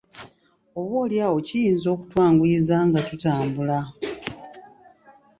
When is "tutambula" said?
3.09-3.79